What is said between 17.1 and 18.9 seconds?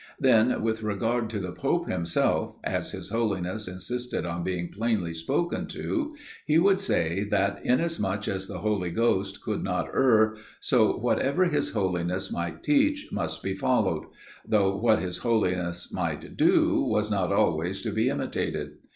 not always to be imitated.